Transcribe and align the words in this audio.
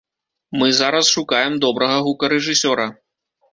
Мы 0.61 0.69
зараз 0.77 1.11
шукаем 1.17 1.59
добрага 1.67 2.01
гукарэжысёра. 2.09 2.91